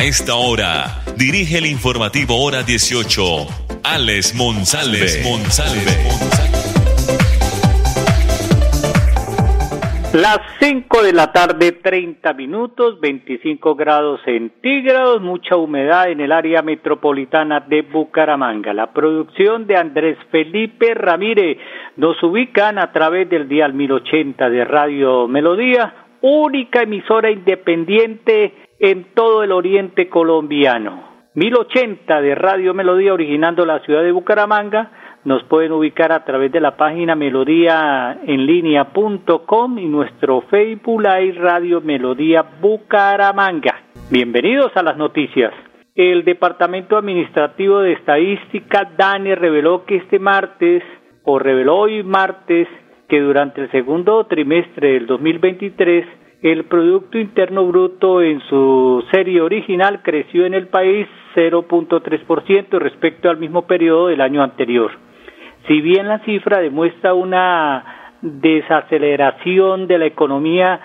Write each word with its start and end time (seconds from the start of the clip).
A 0.00 0.04
esta 0.04 0.34
hora, 0.34 1.02
dirige 1.18 1.58
el 1.58 1.66
informativo 1.66 2.42
Hora 2.42 2.62
18, 2.62 3.22
Alex 3.84 4.34
Monsalve. 4.34 4.96
Las 10.14 10.38
5 10.58 11.02
de 11.02 11.12
la 11.12 11.30
tarde, 11.32 11.72
30 11.72 12.32
minutos, 12.32 12.98
25 12.98 13.74
grados 13.74 14.22
centígrados, 14.24 15.20
mucha 15.20 15.56
humedad 15.56 16.10
en 16.10 16.22
el 16.22 16.32
área 16.32 16.62
metropolitana 16.62 17.60
de 17.60 17.82
Bucaramanga. 17.82 18.72
La 18.72 18.94
producción 18.94 19.66
de 19.66 19.76
Andrés 19.76 20.16
Felipe 20.30 20.94
Ramírez 20.94 21.58
nos 21.96 22.16
ubican 22.22 22.78
a 22.78 22.90
través 22.90 23.28
del 23.28 23.50
dial 23.50 23.74
1080 23.74 24.48
de 24.48 24.64
Radio 24.64 25.28
Melodía, 25.28 26.06
única 26.22 26.84
emisora 26.84 27.30
independiente 27.30 28.69
en 28.80 29.14
todo 29.14 29.44
el 29.44 29.52
oriente 29.52 30.08
colombiano. 30.08 31.08
1080 31.34 32.22
de 32.22 32.34
Radio 32.34 32.74
Melodía 32.74 33.14
originando 33.14 33.64
la 33.64 33.78
ciudad 33.80 34.02
de 34.02 34.10
Bucaramanga. 34.10 34.90
Nos 35.24 35.44
pueden 35.44 35.70
ubicar 35.72 36.10
a 36.12 36.24
través 36.24 36.50
de 36.50 36.60
la 36.60 36.78
página 36.78 37.14
melodíaenlínea.com 37.14 39.78
y 39.78 39.86
nuestro 39.86 40.40
Facebook 40.50 41.02
Live 41.02 41.38
Radio 41.38 41.82
Melodía 41.82 42.42
Bucaramanga. 42.60 43.82
Bienvenidos 44.10 44.72
a 44.74 44.82
las 44.82 44.96
noticias. 44.96 45.52
El 45.94 46.24
Departamento 46.24 46.96
Administrativo 46.96 47.80
de 47.80 47.92
Estadística 47.92 48.90
DANE 48.96 49.34
reveló 49.34 49.84
que 49.84 49.96
este 49.96 50.18
martes, 50.18 50.82
o 51.24 51.38
reveló 51.38 51.80
hoy 51.80 52.02
martes, 52.02 52.66
que 53.08 53.20
durante 53.20 53.60
el 53.60 53.70
segundo 53.70 54.24
trimestre 54.24 54.94
del 54.94 55.06
2023 55.06 56.06
el 56.42 56.64
Producto 56.64 57.18
Interno 57.18 57.66
Bruto 57.66 58.22
en 58.22 58.40
su 58.48 59.04
serie 59.12 59.42
original 59.42 60.00
creció 60.02 60.46
en 60.46 60.54
el 60.54 60.68
país 60.68 61.06
0.3% 61.34 62.78
respecto 62.78 63.28
al 63.28 63.36
mismo 63.36 63.66
periodo 63.66 64.08
del 64.08 64.22
año 64.22 64.42
anterior. 64.42 64.90
Si 65.68 65.80
bien 65.82 66.08
la 66.08 66.20
cifra 66.20 66.60
demuestra 66.60 67.12
una 67.12 68.16
desaceleración 68.22 69.86
de 69.86 69.98
la 69.98 70.06
economía 70.06 70.80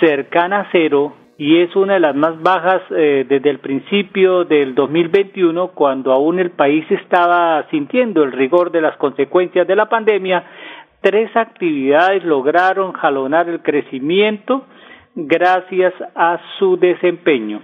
cercana 0.00 0.60
a 0.60 0.68
cero 0.70 1.14
y 1.36 1.58
es 1.58 1.74
una 1.74 1.94
de 1.94 2.00
las 2.00 2.14
más 2.14 2.40
bajas 2.40 2.82
eh, 2.90 3.26
desde 3.28 3.50
el 3.50 3.58
principio 3.58 4.44
del 4.44 4.74
2021, 4.74 5.68
cuando 5.68 6.12
aún 6.12 6.38
el 6.38 6.50
país 6.50 6.84
estaba 6.90 7.66
sintiendo 7.70 8.22
el 8.22 8.32
rigor 8.32 8.70
de 8.70 8.80
las 8.80 8.96
consecuencias 8.96 9.66
de 9.66 9.76
la 9.76 9.88
pandemia, 9.88 10.44
tres 11.02 11.36
actividades 11.36 12.24
lograron 12.24 12.92
jalonar 12.92 13.48
el 13.48 13.60
crecimiento 13.60 14.64
gracias 15.16 15.92
a 16.14 16.38
su 16.58 16.76
desempeño. 16.76 17.60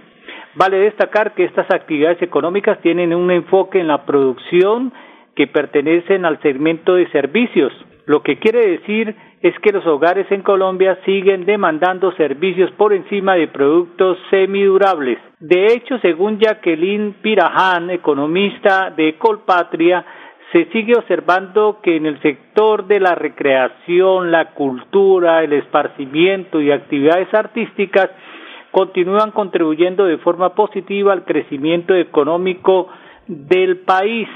Vale 0.55 0.77
destacar 0.79 1.33
que 1.33 1.45
estas 1.45 1.69
actividades 1.71 2.21
económicas 2.21 2.79
tienen 2.81 3.13
un 3.13 3.31
enfoque 3.31 3.79
en 3.79 3.87
la 3.87 4.05
producción 4.05 4.91
que 5.35 5.47
pertenecen 5.47 6.25
al 6.25 6.41
segmento 6.41 6.95
de 6.95 7.09
servicios, 7.09 7.73
lo 8.05 8.21
que 8.21 8.37
quiere 8.37 8.67
decir 8.67 9.15
es 9.41 9.57
que 9.59 9.71
los 9.71 9.85
hogares 9.85 10.29
en 10.29 10.41
Colombia 10.41 10.97
siguen 11.05 11.45
demandando 11.45 12.11
servicios 12.13 12.69
por 12.71 12.93
encima 12.93 13.35
de 13.35 13.47
productos 13.47 14.17
semidurables. 14.29 15.19
De 15.39 15.67
hecho, 15.67 15.97
según 15.99 16.37
Jacqueline 16.37 17.15
Piraján, 17.21 17.89
economista 17.89 18.89
de 18.89 19.17
Colpatria, 19.17 20.05
se 20.53 20.65
sigue 20.65 20.95
observando 20.95 21.79
que 21.81 21.95
en 21.97 22.05
el 22.05 22.21
sector 22.21 22.85
de 22.85 22.99
la 22.99 23.15
recreación, 23.15 24.31
la 24.31 24.51
cultura, 24.51 25.43
el 25.43 25.51
esparcimiento 25.51 26.61
y 26.61 26.71
actividades 26.71 27.33
artísticas 27.33 28.11
continúan 28.69 29.31
contribuyendo 29.31 30.05
de 30.05 30.19
forma 30.19 30.53
positiva 30.53 31.11
al 31.11 31.25
crecimiento 31.25 31.95
económico 31.95 32.87
del 33.27 33.79
país. 33.79 34.27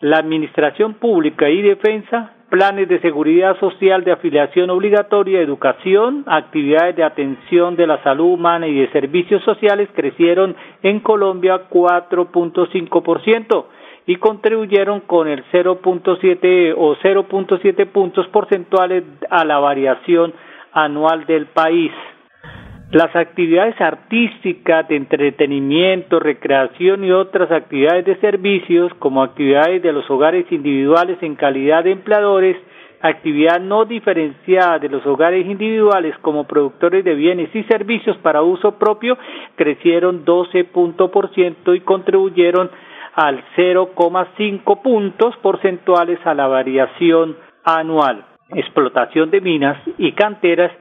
La 0.00 0.16
administración 0.16 0.94
pública 0.94 1.50
y 1.50 1.60
defensa, 1.60 2.32
planes 2.48 2.88
de 2.88 3.00
seguridad 3.00 3.60
social 3.60 4.04
de 4.04 4.12
afiliación 4.12 4.70
obligatoria, 4.70 5.40
educación, 5.40 6.24
actividades 6.28 6.96
de 6.96 7.04
atención 7.04 7.76
de 7.76 7.86
la 7.86 8.02
salud 8.02 8.32
humana 8.32 8.66
y 8.66 8.74
de 8.74 8.90
servicios 8.90 9.44
sociales 9.44 9.90
crecieron 9.94 10.56
en 10.82 11.00
Colombia 11.00 11.68
4.5% 11.68 13.66
y 14.06 14.16
contribuyeron 14.16 15.00
con 15.00 15.28
el 15.28 15.44
0.7 15.52 16.74
o 16.76 16.96
0.7 16.96 17.86
puntos 17.86 18.26
porcentuales 18.28 19.04
a 19.30 19.44
la 19.44 19.58
variación 19.58 20.32
anual 20.72 21.26
del 21.26 21.46
país. 21.46 21.92
Las 22.90 23.14
actividades 23.16 23.80
artísticas, 23.80 24.86
de 24.86 24.96
entretenimiento, 24.96 26.20
recreación 26.20 27.04
y 27.04 27.10
otras 27.10 27.50
actividades 27.50 28.04
de 28.04 28.16
servicios, 28.16 28.92
como 28.98 29.22
actividades 29.22 29.82
de 29.82 29.92
los 29.92 30.10
hogares 30.10 30.44
individuales 30.50 31.16
en 31.22 31.34
calidad 31.34 31.84
de 31.84 31.92
empleadores, 31.92 32.56
actividad 33.00 33.60
no 33.60 33.86
diferenciada 33.86 34.78
de 34.78 34.90
los 34.90 35.04
hogares 35.06 35.46
individuales 35.46 36.14
como 36.20 36.46
productores 36.46 37.02
de 37.02 37.14
bienes 37.14 37.48
y 37.54 37.62
servicios 37.64 38.16
para 38.18 38.42
uso 38.42 38.78
propio, 38.78 39.16
crecieron 39.56 40.26
12 40.26 40.64
puntos 40.64 41.10
por 41.10 41.32
ciento 41.34 41.74
y 41.74 41.80
contribuyeron 41.80 42.70
al 43.14 43.44
0,5 43.56 44.82
puntos 44.82 45.36
porcentuales 45.38 46.18
a 46.24 46.34
la 46.34 46.46
variación 46.46 47.36
anual. 47.64 48.24
Explotación 48.50 49.30
de 49.30 49.40
minas 49.40 49.78
y 49.98 50.12
canteras 50.12 50.72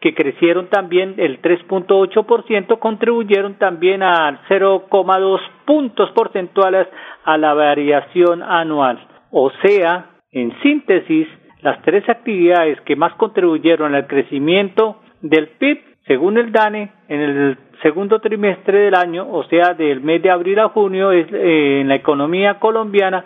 que 0.00 0.14
crecieron 0.14 0.68
también 0.68 1.14
el 1.16 1.40
3.8%, 1.40 2.78
contribuyeron 2.78 3.54
también 3.54 4.02
al 4.02 4.40
0,2 4.48 5.40
puntos 5.64 6.10
porcentuales 6.10 6.86
a 7.24 7.36
la 7.38 7.54
variación 7.54 8.42
anual. 8.42 9.04
O 9.30 9.50
sea, 9.62 10.10
en 10.32 10.52
síntesis, 10.62 11.26
las 11.62 11.80
tres 11.82 12.08
actividades 12.08 12.80
que 12.82 12.94
más 12.94 13.14
contribuyeron 13.14 13.94
al 13.94 14.06
crecimiento 14.06 15.00
del 15.22 15.48
PIB, 15.48 15.80
según 16.06 16.38
el 16.38 16.52
DANE, 16.52 16.92
en 17.08 17.20
el 17.20 17.58
segundo 17.82 18.20
trimestre 18.20 18.78
del 18.78 18.94
año, 18.94 19.26
o 19.28 19.44
sea, 19.44 19.74
del 19.74 20.00
mes 20.00 20.22
de 20.22 20.30
abril 20.30 20.58
a 20.60 20.68
junio, 20.68 21.10
eh, 21.12 21.80
en 21.80 21.88
la 21.88 21.96
economía 21.96 22.58
colombiana, 22.60 23.24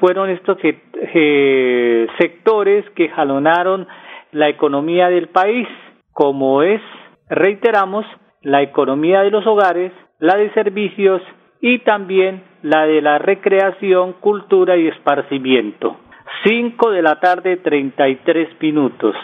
fueron 0.00 0.30
estos 0.30 0.56
eh, 0.62 2.06
sectores 2.18 2.88
que 2.90 3.08
jalonaron 3.08 3.86
la 4.32 4.48
economía 4.48 5.08
del 5.08 5.28
país, 5.28 5.68
como 6.12 6.62
es, 6.62 6.80
reiteramos, 7.28 8.06
la 8.42 8.62
economía 8.62 9.22
de 9.22 9.30
los 9.30 9.46
hogares, 9.46 9.92
la 10.18 10.36
de 10.36 10.50
servicios 10.52 11.20
y 11.60 11.80
también 11.80 12.42
la 12.62 12.86
de 12.86 13.02
la 13.02 13.18
recreación, 13.18 14.14
cultura 14.14 14.76
y 14.76 14.88
esparcimiento. 14.88 15.96
Cinco 16.44 16.90
de 16.90 17.02
la 17.02 17.18
tarde, 17.20 17.56
treinta 17.56 18.08
y 18.08 18.16
tres 18.16 18.48
minutos. 18.60 19.14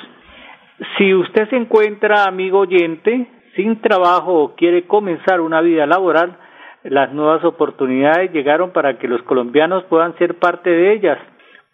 Si 0.97 1.15
usted 1.15 1.48
se 1.48 1.56
encuentra, 1.56 2.25
amigo 2.25 2.60
oyente, 2.60 3.26
sin 3.54 3.81
trabajo 3.81 4.34
o 4.43 4.55
quiere 4.56 4.87
comenzar 4.87 5.40
una 5.40 5.61
vida 5.61 5.87
laboral, 5.87 6.37
las 6.82 7.12
nuevas 7.12 7.44
oportunidades 7.44 8.32
llegaron 8.32 8.73
para 8.73 8.99
que 8.99 9.06
los 9.06 9.23
colombianos 9.23 9.84
puedan 9.84 10.17
ser 10.19 10.38
parte 10.38 10.70
de 10.70 10.93
ellas. 10.93 11.19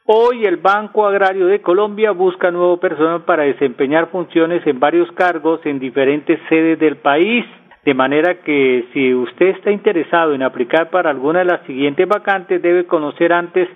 Hoy 0.04 0.44
el 0.44 0.56
Banco 0.56 1.06
Agrario 1.06 1.46
de 1.46 1.62
Colombia 1.62 2.10
busca 2.12 2.50
nuevo 2.50 2.78
personal 2.78 3.22
para 3.22 3.44
desempeñar 3.44 4.08
funciones 4.08 4.66
en 4.66 4.78
varios 4.78 5.10
cargos 5.12 5.60
en 5.64 5.78
diferentes 5.78 6.38
sedes 6.48 6.78
del 6.78 6.96
país. 6.96 7.46
De 7.84 7.94
manera 7.94 8.42
que 8.42 8.86
si 8.92 9.14
usted 9.14 9.46
está 9.48 9.70
interesado 9.70 10.34
en 10.34 10.42
aplicar 10.42 10.90
para 10.90 11.08
alguna 11.08 11.38
de 11.38 11.44
las 11.46 11.62
siguientes 11.62 12.06
vacantes, 12.06 12.60
debe 12.60 12.84
conocer 12.84 13.32
antes 13.32 13.68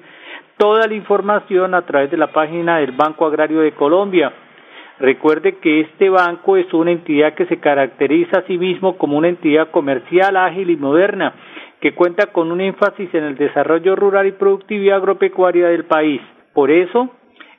toda 0.58 0.86
la 0.86 0.94
información 0.94 1.74
a 1.74 1.86
través 1.86 2.10
de 2.10 2.18
la 2.18 2.32
página 2.32 2.78
del 2.78 2.92
Banco 2.92 3.26
Agrario 3.26 3.60
de 3.60 3.72
Colombia. 3.72 4.32
Recuerde 5.02 5.56
que 5.56 5.80
este 5.80 6.10
banco 6.10 6.56
es 6.56 6.72
una 6.72 6.92
entidad 6.92 7.34
que 7.34 7.46
se 7.46 7.58
caracteriza 7.58 8.38
a 8.38 8.46
sí 8.46 8.56
mismo 8.56 8.96
como 8.98 9.18
una 9.18 9.26
entidad 9.26 9.72
comercial 9.72 10.36
ágil 10.36 10.70
y 10.70 10.76
moderna, 10.76 11.34
que 11.80 11.92
cuenta 11.92 12.26
con 12.26 12.52
un 12.52 12.60
énfasis 12.60 13.12
en 13.12 13.24
el 13.24 13.34
desarrollo 13.34 13.96
rural 13.96 14.28
y 14.28 14.32
productividad 14.32 14.98
agropecuaria 14.98 15.70
del 15.70 15.86
país. 15.86 16.20
Por 16.54 16.70
eso, 16.70 17.10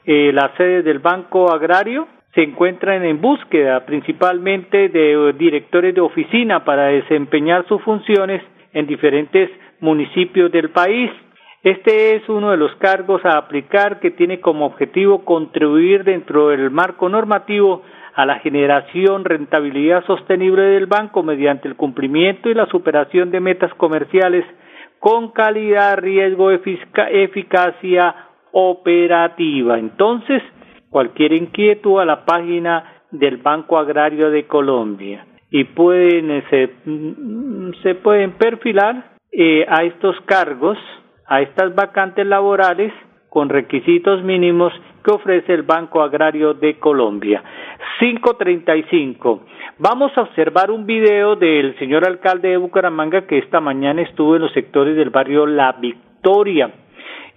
eh, 0.06 0.32
las 0.34 0.56
sedes 0.56 0.86
del 0.86 1.00
Banco 1.00 1.52
Agrario 1.52 2.08
se 2.34 2.44
encuentran 2.44 3.04
en 3.04 3.20
búsqueda 3.20 3.86
principalmente 3.86 4.88
de 4.88 5.34
directores 5.38 5.94
de 5.94 6.00
oficina 6.00 6.64
para 6.64 6.86
desempeñar 6.86 7.68
sus 7.68 7.82
funciones 7.82 8.42
en 8.72 8.88
diferentes 8.88 9.50
municipios 9.82 10.50
del 10.50 10.70
país. 10.70 11.12
Este 11.64 12.16
es 12.16 12.28
uno 12.28 12.52
de 12.52 12.58
los 12.58 12.76
cargos 12.76 13.24
a 13.26 13.38
aplicar 13.38 14.02
que 14.02 14.12
tiene 14.12 14.42
como 14.42 14.66
objetivo 14.66 15.24
contribuir 15.24 16.04
dentro 16.04 16.50
del 16.50 16.70
marco 16.72 17.08
normativo 17.08 17.84
a 18.16 18.26
la 18.26 18.40
generación 18.40 19.24
rentabilidad 19.26 20.06
sostenible 20.06 20.62
del 20.62 20.88
banco 20.88 21.24
mediante 21.24 21.68
el 21.68 21.76
cumplimiento 21.76 22.50
y 22.50 22.54
la 22.54 22.68
superación 22.68 23.32
de 23.32 23.40
metas 23.40 23.74
comerciales 23.76 24.46
con 25.00 25.32
calidad, 25.32 25.98
riesgo, 25.98 26.52
eficacia 26.52 28.16
operativa. 28.52 29.80
Entonces, 29.80 30.44
cualquier 30.90 31.34
inquietud 31.34 32.00
a 32.00 32.06
la 32.06 32.26
página 32.26 33.02
del 33.12 33.38
Banco 33.38 33.78
Agrario 33.78 34.30
de 34.30 34.48
Colombia 34.48 35.26
y 35.50 35.64
pueden 35.66 36.44
se, 36.50 36.70
se 37.84 37.96
pueden 37.96 38.32
perfilar 38.34 39.14
eh, 39.32 39.66
a 39.68 39.84
estos 39.84 40.16
cargos, 40.26 40.78
a 41.28 41.42
estas 41.42 41.74
vacantes 41.76 42.26
laborales 42.26 42.94
con 43.30 43.50
requisitos 43.50 44.24
mínimos 44.24 44.74
que 45.04 45.12
ofrece 45.12 45.54
el 45.54 45.64
Banco 45.64 46.02
Agrario 46.02 46.54
de 46.54 46.78
Colombia. 46.80 47.44
535. 48.00 49.42
Vamos 49.80 50.12
a 50.18 50.22
observar 50.22 50.72
un 50.72 50.86
video 50.86 51.36
del 51.36 51.78
señor 51.80 52.08
alcalde 52.08 52.50
de 52.50 52.58
Bucaramanga 52.58 53.26
que 53.26 53.40
esta 53.40 53.60
mañana 53.60 54.02
estuvo 54.02 54.36
en 54.36 54.44
los 54.44 54.54
sectores 54.54 54.96
del 54.96 55.10
barrio 55.10 55.46
La 55.46 55.74
Victoria. 55.74 56.72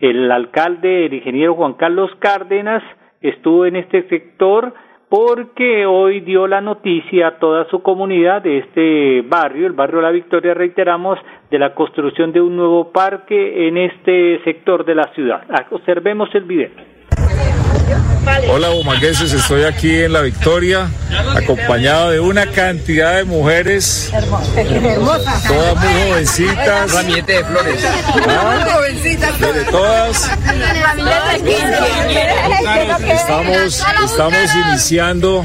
El 0.01 0.31
alcalde, 0.31 1.07
el 1.07 1.15
ingeniero 1.15 1.55
Juan 1.55 1.75
Carlos 1.75 2.11
Cárdenas, 2.19 2.83
estuvo 3.23 3.65
en 3.65 3.77
este 3.77 4.07
sector 4.09 4.75
porque 5.09 5.87
hoy 5.87 6.21
dio 6.21 6.47
la 6.47 6.61
noticia 6.61 7.29
a 7.29 7.39
toda 7.39 7.69
su 7.71 7.83
comunidad 7.83 8.43
de 8.43 8.59
este 8.59 9.23
barrio, 9.23 9.67
el 9.67 9.73
barrio 9.73 10.01
La 10.01 10.11
Victoria, 10.11 10.55
reiteramos, 10.55 11.19
de 11.51 11.59
la 11.59 11.75
construcción 11.75 12.33
de 12.33 12.41
un 12.41 12.57
nuevo 12.57 12.91
parque 12.91 13.69
en 13.69 13.77
este 13.77 14.43
sector 14.43 14.85
de 14.85 14.95
la 14.97 15.05
ciudad. 15.15 15.43
Observemos 15.71 16.35
el 16.35 16.45
video. 16.45 16.71
Hola 18.49 18.71
bumangueses, 18.71 19.33
estoy 19.33 19.65
aquí 19.65 20.01
en 20.01 20.13
La 20.13 20.21
Victoria, 20.21 20.91
acompañado 21.37 22.11
de 22.11 22.19
una 22.19 22.47
cantidad 22.51 23.15
de 23.17 23.25
mujeres, 23.25 24.11
todas 25.47 25.77
muy 25.77 26.11
jovencitas. 26.11 26.93
Ramillete 26.93 27.33
de 27.33 27.45
flores. 27.45 27.85
¿Ah? 28.29 28.67
De 29.55 29.65
todas. 29.65 30.31
Estamos, 33.09 33.85
estamos 34.05 34.55
iniciando 34.69 35.45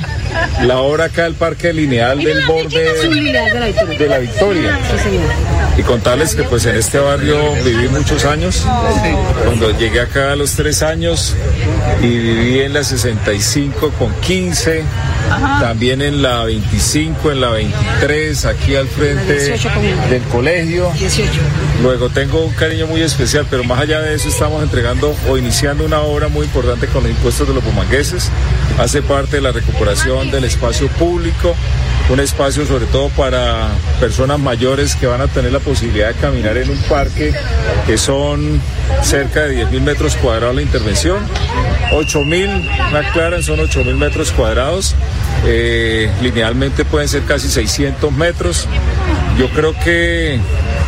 la 0.63 0.79
obra 0.79 1.05
acá 1.05 1.23
del 1.23 1.35
Parque 1.35 1.73
Lineal 1.73 2.23
del 2.23 2.45
borde 2.45 2.93
de 3.97 4.07
la 4.07 4.17
Victoria. 4.17 4.79
Y 5.77 5.83
contarles 5.83 6.35
que 6.35 6.43
pues 6.43 6.65
en 6.65 6.75
este 6.75 6.99
barrio 6.99 7.53
viví 7.63 7.87
muchos 7.89 8.25
años. 8.25 8.65
Cuando 9.43 9.77
llegué 9.77 10.01
acá 10.01 10.33
a 10.33 10.35
los 10.35 10.53
tres 10.53 10.83
años 10.83 11.35
y 12.01 12.07
viví 12.07 12.59
en 12.61 12.70
la 12.73 12.83
65 12.83 13.91
con 13.97 14.13
15, 14.21 14.83
también 15.59 16.01
en 16.01 16.21
la 16.21 16.43
25, 16.45 17.31
en 17.31 17.41
la 17.41 17.49
23, 17.49 18.45
aquí 18.45 18.75
al 18.75 18.87
frente 18.87 19.57
del 20.09 20.23
colegio. 20.31 20.91
Luego 21.81 22.09
tengo 22.09 22.45
un 22.45 22.53
cariño 22.53 22.87
muy 22.87 23.01
especial, 23.01 23.45
pero 23.49 23.63
más 23.63 23.79
allá 23.79 24.01
de 24.01 24.15
eso 24.15 24.29
estamos 24.29 24.63
entregando 24.63 25.15
o 25.29 25.37
iniciando 25.37 25.85
una 25.85 26.01
obra 26.01 26.27
muy 26.27 26.45
importante 26.45 26.87
con 26.87 27.03
los 27.03 27.11
impuestos 27.11 27.47
de 27.47 27.53
los 27.53 27.63
bumangueses. 27.63 28.29
Hace 28.77 29.01
parte 29.01 29.37
de 29.37 29.41
la 29.41 29.51
recuperación 29.51 30.31
del 30.31 30.45
espacio 30.45 30.87
público, 30.87 31.55
un 32.11 32.19
espacio 32.19 32.65
sobre 32.65 32.85
todo 32.87 33.07
para 33.09 33.69
personas 34.01 34.37
mayores 34.37 34.95
que 34.95 35.07
van 35.07 35.21
a 35.21 35.27
tener 35.27 35.53
la 35.53 35.59
posibilidad 35.59 36.09
de 36.09 36.15
caminar 36.15 36.57
en 36.57 36.69
un 36.69 36.77
parque 36.83 37.33
que 37.87 37.97
son 37.97 38.61
cerca 39.01 39.43
de 39.43 39.55
10 39.55 39.71
mil 39.71 39.81
metros 39.81 40.15
cuadrados 40.17 40.55
la 40.55 40.61
intervención. 40.61 41.19
8 41.93 42.19
mil, 42.23 42.49
me 42.91 42.99
aclaran, 42.99 43.41
son 43.41 43.61
8 43.61 43.83
mil 43.85 43.95
metros 43.95 44.31
cuadrados. 44.31 44.93
Eh, 45.45 46.09
linealmente 46.21 46.83
pueden 46.83 47.07
ser 47.07 47.23
casi 47.23 47.47
600 47.47 48.11
metros. 48.11 48.67
Yo 49.37 49.49
creo 49.49 49.73
que 49.79 50.39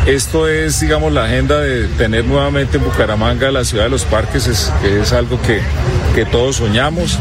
esto 0.06 0.46
es, 0.46 0.80
digamos, 0.80 1.12
la 1.12 1.24
agenda 1.24 1.58
de 1.58 1.88
tener 1.88 2.26
nuevamente 2.26 2.76
en 2.76 2.84
Bucaramanga 2.84 3.50
la 3.50 3.64
ciudad 3.64 3.84
de 3.84 3.90
los 3.90 4.04
parques, 4.04 4.46
es, 4.46 4.70
es 4.84 5.12
algo 5.14 5.40
que, 5.40 5.60
que 6.14 6.26
todos 6.26 6.56
soñamos. 6.56 7.18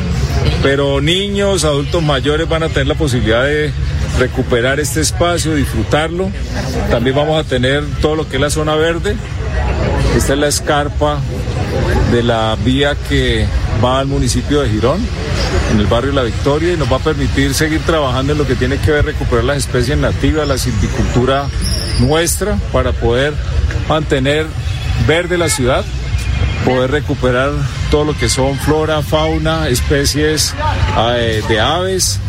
Pero 0.61 1.01
niños, 1.01 1.65
adultos 1.65 2.01
mayores 2.01 2.47
van 2.47 2.63
a 2.63 2.69
tener 2.69 2.87
la 2.87 2.95
posibilidad 2.95 3.43
de 3.43 3.71
recuperar 4.19 4.79
este 4.79 5.01
espacio, 5.01 5.55
disfrutarlo. 5.55 6.29
También 6.89 7.15
vamos 7.15 7.43
a 7.43 7.47
tener 7.47 7.83
todo 8.01 8.15
lo 8.15 8.29
que 8.29 8.37
es 8.37 8.41
la 8.41 8.49
zona 8.49 8.75
verde. 8.75 9.15
Esta 10.15 10.33
es 10.33 10.39
la 10.39 10.47
escarpa 10.47 11.19
de 12.11 12.23
la 12.23 12.55
vía 12.63 12.95
que 13.09 13.45
va 13.83 13.99
al 13.99 14.07
municipio 14.07 14.61
de 14.61 14.69
Girón, 14.69 15.01
en 15.71 15.79
el 15.79 15.87
barrio 15.87 16.11
La 16.11 16.23
Victoria, 16.23 16.73
y 16.73 16.77
nos 16.77 16.91
va 16.91 16.97
a 16.97 16.99
permitir 16.99 17.53
seguir 17.53 17.81
trabajando 17.81 18.33
en 18.33 18.37
lo 18.37 18.47
que 18.47 18.55
tiene 18.55 18.77
que 18.77 18.91
ver 18.91 19.05
recuperar 19.05 19.43
las 19.43 19.57
especies 19.57 19.97
nativas, 19.97 20.47
la 20.47 20.57
silvicultura 20.57 21.47
nuestra, 21.99 22.57
para 22.71 22.91
poder 22.91 23.33
mantener 23.89 24.45
verde 25.07 25.37
la 25.37 25.49
ciudad, 25.49 25.83
poder 26.65 26.91
recuperar 26.91 27.51
todo 27.91 28.05
lo 28.05 28.17
que 28.17 28.29
son 28.29 28.57
flora, 28.57 29.01
fauna, 29.01 29.67
especies 29.67 30.53
eh, 31.15 31.43
de 31.47 31.59
aves, 31.59 32.19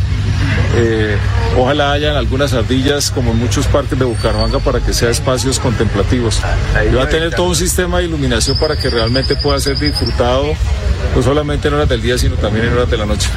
eh, 0.76 1.16
ojalá 1.56 1.92
hayan 1.92 2.16
algunas 2.16 2.52
ardillas 2.52 3.10
como 3.10 3.30
en 3.30 3.38
muchos 3.38 3.66
parques 3.66 3.98
de 3.98 4.04
Bucaramanga 4.04 4.58
para 4.58 4.80
que 4.80 4.92
sea 4.92 5.10
espacios 5.10 5.60
contemplativos. 5.60 6.40
Y 6.90 6.94
va 6.94 7.04
a 7.04 7.08
tener 7.08 7.34
todo 7.34 7.48
un 7.48 7.56
sistema 7.56 7.98
de 7.98 8.04
iluminación 8.04 8.58
para 8.58 8.76
que 8.76 8.90
realmente 8.90 9.36
pueda 9.36 9.60
ser 9.60 9.78
disfrutado 9.78 10.54
no 11.14 11.22
solamente 11.22 11.68
en 11.68 11.74
horas 11.74 11.88
del 11.88 12.02
día, 12.02 12.18
sino 12.18 12.34
también 12.36 12.66
en 12.66 12.72
horas 12.72 12.90
de 12.90 12.96
la 12.96 13.06
noche. 13.06 13.28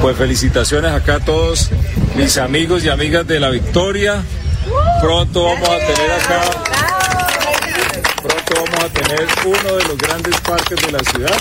Pues 0.00 0.16
felicitaciones 0.16 0.92
acá 0.92 1.16
a 1.16 1.20
todos 1.20 1.70
mis 2.16 2.36
amigos 2.38 2.84
y 2.84 2.88
amigas 2.88 3.26
de 3.26 3.38
la 3.38 3.50
Victoria. 3.50 4.22
Pronto 5.00 5.44
vamos 5.44 5.68
a 5.68 5.78
tener 5.78 6.10
acá, 6.10 6.42
vamos 8.54 8.84
a 8.84 8.92
tener 8.92 9.26
uno 9.44 9.76
de 9.76 9.84
los 9.88 9.98
grandes 9.98 10.40
parques 10.42 10.80
de 10.86 10.92
la 10.92 11.00
ciudad 11.00 11.36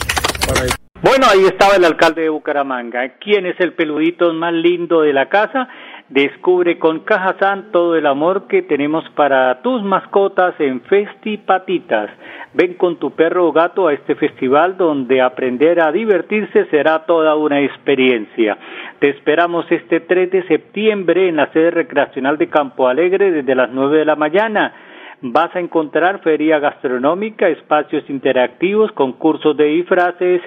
para 0.47 0.65
bueno, 1.05 1.27
ahí 1.31 1.45
estaba 1.45 1.75
el 1.75 1.85
alcalde 1.85 2.23
de 2.23 2.29
Bucaramanga. 2.29 3.17
¿Quién 3.19 3.45
es 3.45 3.59
el 3.59 3.73
peludito 3.73 4.33
más 4.33 4.53
lindo 4.53 5.01
de 5.01 5.13
la 5.13 5.29
casa? 5.29 5.67
Descubre 6.09 6.79
con 6.79 7.01
Cajazán 7.01 7.71
todo 7.71 7.95
el 7.95 8.07
amor 8.07 8.47
que 8.47 8.63
tenemos 8.63 9.07
para 9.15 9.61
tus 9.61 9.83
mascotas 9.83 10.55
en 10.59 10.81
Festi 10.81 11.37
Patitas. 11.37 12.09
Ven 12.53 12.73
con 12.73 12.97
tu 12.97 13.11
perro 13.11 13.47
o 13.47 13.51
gato 13.51 13.87
a 13.87 13.93
este 13.93 14.15
festival 14.15 14.77
donde 14.77 15.21
aprender 15.21 15.79
a 15.79 15.91
divertirse 15.91 16.65
será 16.71 17.05
toda 17.05 17.35
una 17.35 17.61
experiencia. 17.61 18.57
Te 18.97 19.09
esperamos 19.09 19.65
este 19.71 19.99
3 19.99 20.31
de 20.31 20.47
septiembre 20.47 21.27
en 21.29 21.35
la 21.35 21.51
sede 21.53 21.69
recreacional 21.69 22.39
de 22.39 22.49
Campo 22.49 22.87
Alegre 22.87 23.31
desde 23.31 23.53
las 23.53 23.69
9 23.69 23.99
de 23.99 24.05
la 24.05 24.15
mañana. 24.15 24.73
Vas 25.21 25.55
a 25.55 25.59
encontrar 25.59 26.21
feria 26.21 26.59
gastronómica, 26.59 27.49
espacios 27.49 28.03
interactivos, 28.09 28.91
concursos 28.91 29.55
de 29.57 29.65
disfraces, 29.65 30.41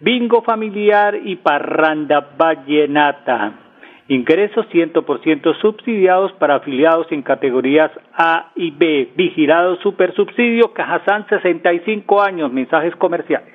bingo 0.00 0.42
familiar 0.42 1.14
y 1.22 1.36
parranda 1.36 2.30
vallenata. 2.36 3.52
Ingresos 4.08 4.66
100% 4.72 5.60
subsidiados 5.60 6.32
para 6.32 6.56
afiliados 6.56 7.06
en 7.12 7.22
categorías 7.22 7.92
A 8.12 8.50
y 8.56 8.72
B. 8.72 9.12
Vigilado 9.14 9.76
super 9.76 10.12
subsidio, 10.16 10.72
Cajazán 10.72 11.28
65 11.28 12.20
años. 12.20 12.52
Mensajes 12.52 12.96
comerciales. 12.96 13.54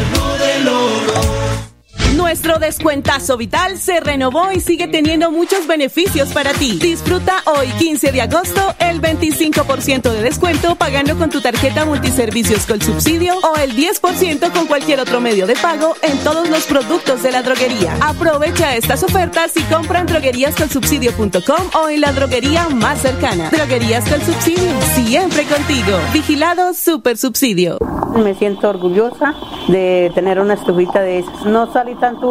Nuestro 2.41 2.57
descuentazo 2.57 3.37
vital 3.37 3.77
se 3.77 3.99
renovó 3.99 4.51
y 4.51 4.61
sigue 4.61 4.87
teniendo 4.87 5.29
muchos 5.29 5.67
beneficios 5.67 6.29
para 6.29 6.53
ti. 6.53 6.79
Disfruta 6.81 7.35
hoy, 7.45 7.67
15 7.77 8.11
de 8.11 8.19
agosto, 8.19 8.73
el 8.79 8.99
25% 8.99 10.11
de 10.11 10.23
descuento 10.23 10.73
pagando 10.73 11.15
con 11.19 11.29
tu 11.29 11.39
tarjeta 11.39 11.85
multiservicios 11.85 12.65
con 12.65 12.81
subsidio 12.81 13.35
o 13.43 13.57
el 13.57 13.75
10% 13.75 14.51
con 14.53 14.65
cualquier 14.65 15.01
otro 15.01 15.21
medio 15.21 15.45
de 15.45 15.53
pago 15.53 15.93
en 16.01 16.17
todos 16.23 16.49
los 16.49 16.65
productos 16.65 17.21
de 17.21 17.31
la 17.31 17.43
droguería. 17.43 17.95
Aprovecha 18.01 18.75
estas 18.75 19.03
ofertas 19.03 19.55
y 19.55 19.61
compra 19.65 19.99
en 19.99 20.07
drogueríascolsubsidio.com 20.07 21.69
o 21.79 21.89
en 21.89 22.01
la 22.01 22.11
droguería 22.11 22.69
más 22.69 23.03
cercana. 23.03 23.51
Droguerías 23.51 24.09
con 24.09 24.19
subsidio, 24.19 24.81
siempre 24.95 25.43
contigo. 25.43 25.95
Vigilado 26.11 26.73
Super 26.73 27.19
Subsidio. 27.19 27.77
Me 28.15 28.33
siento 28.33 28.67
orgullosa 28.67 29.35
de 29.67 30.11
tener 30.15 30.39
una 30.39 30.55
estufita 30.55 31.01
de 31.01 31.19
esas. 31.19 31.45
No 31.45 31.71
salí 31.71 31.95
tanto 31.95 32.30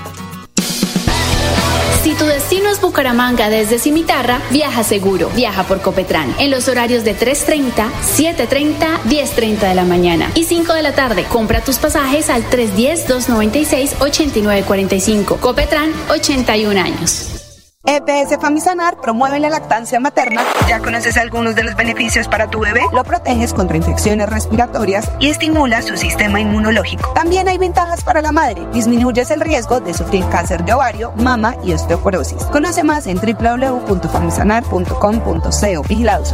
Si 2.51 2.57
destino 2.57 2.75
es 2.75 2.81
Bucaramanga 2.81 3.49
desde 3.49 3.79
Cimitarra, 3.79 4.41
viaja 4.49 4.83
seguro. 4.83 5.29
Viaja 5.33 5.63
por 5.63 5.81
Copetran 5.81 6.35
en 6.37 6.51
los 6.51 6.67
horarios 6.67 7.05
de 7.05 7.15
3.30, 7.15 7.89
7.30, 8.17 9.03
10.30 9.03 9.69
de 9.69 9.73
la 9.73 9.85
mañana 9.85 10.29
y 10.35 10.43
5 10.43 10.73
de 10.73 10.81
la 10.81 10.93
tarde. 10.93 11.23
Compra 11.29 11.61
tus 11.61 11.77
pasajes 11.77 12.29
al 12.29 12.43
310-296-8945. 12.49 15.39
Copetran, 15.39 15.93
81 16.09 16.77
años. 16.77 17.40
EPS 17.83 18.39
Famisanar 18.39 19.01
promueve 19.01 19.39
la 19.39 19.49
lactancia 19.49 19.99
materna. 19.99 20.43
¿Ya 20.69 20.79
conoces 20.79 21.17
algunos 21.17 21.55
de 21.55 21.63
los 21.63 21.75
beneficios 21.75 22.27
para 22.27 22.47
tu 22.47 22.59
bebé? 22.59 22.81
Lo 22.93 23.03
proteges 23.03 23.53
contra 23.53 23.75
infecciones 23.75 24.29
respiratorias 24.29 25.09
y 25.19 25.29
estimula 25.29 25.81
su 25.81 25.97
sistema 25.97 26.39
inmunológico. 26.39 27.11
También 27.13 27.47
hay 27.47 27.57
ventajas 27.57 28.03
para 28.03 28.21
la 28.21 28.31
madre. 28.31 28.67
Disminuyes 28.71 29.31
el 29.31 29.41
riesgo 29.41 29.79
de 29.79 29.95
sufrir 29.95 30.23
cáncer 30.29 30.63
de 30.63 30.73
ovario, 30.73 31.11
mama 31.17 31.55
y 31.63 31.73
osteoporosis. 31.73 32.43
Conoce 32.45 32.83
más 32.83 33.07
en 33.07 33.17
www.famisanar.com.co. 33.17 35.83
Vigilados. 35.87 36.33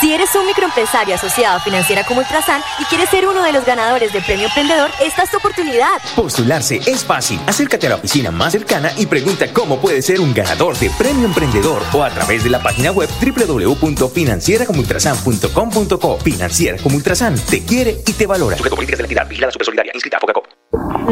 Si 0.00 0.12
eres 0.14 0.34
un 0.34 0.46
microempresario 0.46 1.14
asociado 1.14 1.58
a 1.58 1.60
Financiera 1.60 2.04
como 2.04 2.20
Ultrasan 2.20 2.62
y 2.78 2.84
quieres 2.84 3.10
ser 3.10 3.28
uno 3.28 3.42
de 3.42 3.52
los 3.52 3.66
ganadores 3.66 4.14
del 4.14 4.24
Premio 4.24 4.46
Emprendedor, 4.46 4.88
esta 5.04 5.24
es 5.24 5.30
tu 5.30 5.36
oportunidad. 5.36 5.90
Postularse 6.16 6.80
es 6.86 7.04
fácil. 7.04 7.38
Acércate 7.46 7.86
a 7.86 7.90
la 7.90 7.96
oficina 7.96 8.30
más 8.30 8.52
cercana 8.52 8.90
y 8.96 9.04
pregunta 9.04 9.52
cómo 9.52 9.78
puedes 9.78 10.06
ser 10.06 10.18
un 10.20 10.32
ganador 10.32 10.74
de 10.78 10.88
Premio 10.88 11.26
Emprendedor 11.26 11.82
o 11.92 12.02
a 12.02 12.08
través 12.08 12.42
de 12.44 12.48
la 12.48 12.62
página 12.62 12.92
web 12.92 13.10
www.financieracomultrasan.com.co. 13.20 16.18
Financiera 16.20 16.78
como 16.82 16.96
Ultrasan 16.96 17.34
te 17.34 17.62
quiere 17.66 17.98
y 18.06 18.14
te 18.14 18.26
valora. 18.26 18.56
de 18.56 18.96
la 18.96 19.02
entidad, 19.02 19.28
vigilada 19.28 19.52
solidaria, 19.52 19.92
inscrita 19.94 20.16
a 20.16 20.20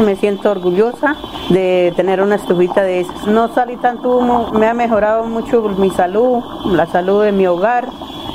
Me 0.01 0.15
siento 0.15 0.49
orgullosa 0.49 1.15
de 1.49 1.93
tener 1.95 2.23
una 2.23 2.37
estufita 2.37 2.81
de 2.81 3.01
esas. 3.01 3.27
No 3.27 3.53
salí 3.53 3.77
tanto 3.77 4.17
humo, 4.17 4.51
me 4.53 4.67
ha 4.67 4.73
mejorado 4.73 5.25
mucho 5.25 5.61
mi 5.61 5.91
salud, 5.91 6.41
la 6.65 6.87
salud 6.87 7.23
de 7.23 7.31
mi 7.31 7.45
hogar. 7.45 7.87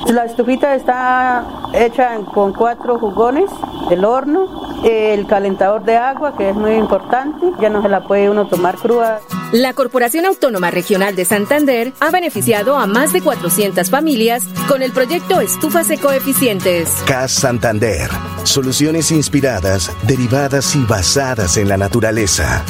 La 0.06 0.26
estufita 0.26 0.74
está 0.74 1.44
hecha 1.72 2.16
con 2.32 2.52
cuatro 2.52 2.98
jugones 2.98 3.50
del 3.88 4.04
horno, 4.04 4.82
el 4.84 5.26
calentador 5.26 5.82
de 5.84 5.96
agua, 5.96 6.36
que 6.36 6.50
es 6.50 6.54
muy 6.54 6.74
importante, 6.74 7.46
ya 7.60 7.70
no 7.70 7.82
se 7.82 7.88
la 7.88 8.06
puede 8.06 8.28
uno 8.28 8.46
tomar 8.46 8.76
cruda. 8.76 9.20
La 9.52 9.72
Corporación 9.72 10.26
Autónoma 10.26 10.70
Regional 10.70 11.16
de 11.16 11.24
Santander 11.24 11.92
ha 12.00 12.10
beneficiado 12.10 12.76
a 12.76 12.86
más 12.86 13.12
de 13.12 13.22
400 13.22 13.88
familias 13.88 14.44
con 14.68 14.82
el 14.82 14.92
proyecto 14.92 15.40
Estufas 15.40 15.90
Ecoeficientes. 15.90 16.90
CAS 17.06 17.32
Santander. 17.32 18.10
Soluciones 18.42 19.10
inspiradas, 19.10 19.90
derivadas 20.06 20.74
y 20.76 20.84
basadas 20.84 21.56
en 21.56 21.68
la 21.68 21.76
naturaleza. 21.76 22.64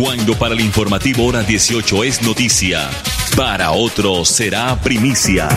Cuando 0.00 0.34
para 0.34 0.54
el 0.54 0.60
informativo 0.60 1.24
hora 1.24 1.42
18 1.42 2.04
es 2.04 2.22
noticia, 2.22 2.90
para 3.36 3.70
otros 3.72 4.28
será 4.28 4.74
primicia. 4.82 5.48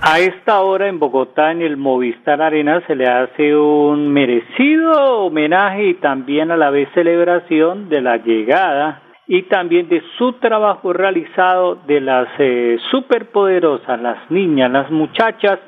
A 0.00 0.20
esta 0.20 0.60
hora 0.60 0.86
en 0.86 1.00
Bogotá, 1.00 1.50
en 1.50 1.62
el 1.62 1.76
Movistar 1.76 2.40
Arena, 2.40 2.80
se 2.86 2.94
le 2.94 3.08
hace 3.08 3.56
un 3.56 4.08
merecido 4.12 5.26
homenaje 5.26 5.88
y 5.88 5.94
también 5.94 6.52
a 6.52 6.56
la 6.56 6.70
vez 6.70 6.88
celebración 6.94 7.88
de 7.88 8.00
la 8.00 8.18
llegada 8.18 9.02
y 9.26 9.42
también 9.42 9.88
de 9.88 10.00
su 10.16 10.34
trabajo 10.34 10.92
realizado 10.92 11.74
de 11.86 12.00
las 12.00 12.28
eh, 12.38 12.78
superpoderosas, 12.92 14.00
las 14.00 14.30
niñas, 14.30 14.70
las 14.70 14.90
muchachas 14.92 15.58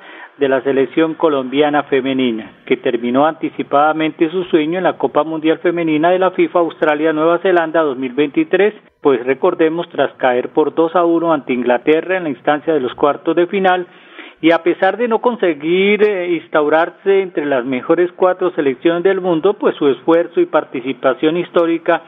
de 0.40 0.48
la 0.48 0.62
selección 0.62 1.14
colombiana 1.14 1.82
femenina, 1.82 2.52
que 2.64 2.78
terminó 2.78 3.26
anticipadamente 3.26 4.30
su 4.30 4.44
sueño 4.44 4.78
en 4.78 4.84
la 4.84 4.96
Copa 4.96 5.22
Mundial 5.22 5.58
Femenina 5.58 6.10
de 6.10 6.18
la 6.18 6.30
FIFA 6.30 6.60
Australia-Nueva 6.60 7.38
Zelanda 7.40 7.82
2023, 7.82 8.72
pues 9.02 9.22
recordemos 9.26 9.86
tras 9.90 10.14
caer 10.14 10.48
por 10.48 10.74
2 10.74 10.96
a 10.96 11.04
1 11.04 11.32
ante 11.34 11.52
Inglaterra 11.52 12.16
en 12.16 12.24
la 12.24 12.30
instancia 12.30 12.72
de 12.72 12.80
los 12.80 12.94
cuartos 12.94 13.36
de 13.36 13.46
final, 13.48 13.86
y 14.40 14.52
a 14.52 14.62
pesar 14.62 14.96
de 14.96 15.08
no 15.08 15.18
conseguir 15.18 16.02
eh, 16.02 16.30
instaurarse 16.30 17.20
entre 17.20 17.44
las 17.44 17.66
mejores 17.66 18.10
cuatro 18.12 18.50
selecciones 18.52 19.02
del 19.02 19.20
mundo, 19.20 19.54
pues 19.54 19.76
su 19.76 19.88
esfuerzo 19.88 20.40
y 20.40 20.46
participación 20.46 21.36
histórica 21.36 22.00